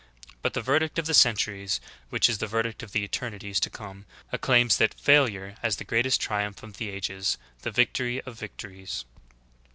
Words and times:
But 0.41 0.55
the 0.55 0.63
verdict 0.63 0.97
of 0.97 1.05
the 1.05 1.13
centuries, 1.13 1.79
which 2.09 2.27
is 2.27 2.39
the 2.39 2.47
verdict 2.47 2.81
of 2.81 2.91
the 2.91 3.03
eternities 3.03 3.59
to 3.59 3.69
come, 3.69 4.07
acclaims 4.31 4.77
that 4.77 4.97
''failure" 4.97 5.57
as 5.61 5.75
the 5.75 5.83
greatest 5.83 6.19
triumph 6.19 6.63
of 6.63 6.77
the 6.77 6.89
ages, 6.89 7.37
the 7.61 7.69
victory 7.69 8.19
of 8.21 8.39
victories. 8.39 9.05